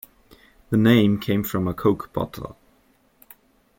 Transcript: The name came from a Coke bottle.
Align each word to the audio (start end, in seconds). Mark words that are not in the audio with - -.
The 0.71 0.77
name 0.77 1.19
came 1.19 1.43
from 1.43 1.67
a 1.67 1.75
Coke 1.75 2.11
bottle. 2.11 2.57